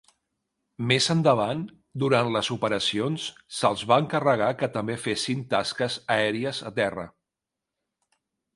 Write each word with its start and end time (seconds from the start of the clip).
Més 0.91 1.07
endavant, 1.13 1.59
durant 2.03 2.29
les 2.35 2.49
operacions, 2.55 3.27
se'ls 3.59 3.85
va 3.93 3.99
encarregar 4.05 4.49
que 4.63 4.71
també 4.79 4.97
fessin 5.05 5.45
tasques 5.55 5.99
aèries 6.19 6.63
a 6.71 6.75
terra. 6.81 7.09